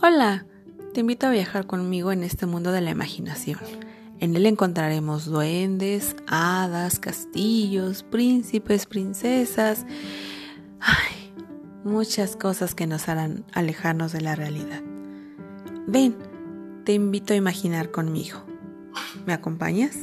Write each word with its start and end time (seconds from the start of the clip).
Hola, 0.00 0.46
te 0.94 1.00
invito 1.00 1.26
a 1.26 1.30
viajar 1.30 1.66
conmigo 1.66 2.12
en 2.12 2.22
este 2.22 2.46
mundo 2.46 2.70
de 2.70 2.80
la 2.80 2.90
imaginación. 2.90 3.58
En 4.20 4.36
él 4.36 4.46
encontraremos 4.46 5.24
duendes, 5.24 6.14
hadas, 6.28 7.00
castillos, 7.00 8.04
príncipes, 8.04 8.86
princesas. 8.86 9.86
Ay, 10.78 11.32
muchas 11.82 12.36
cosas 12.36 12.76
que 12.76 12.86
nos 12.86 13.08
harán 13.08 13.44
alejarnos 13.52 14.12
de 14.12 14.20
la 14.20 14.36
realidad. 14.36 14.82
Ven, 15.88 16.16
te 16.84 16.92
invito 16.92 17.32
a 17.32 17.36
imaginar 17.36 17.90
conmigo. 17.90 18.44
¿Me 19.26 19.32
acompañas? 19.32 19.96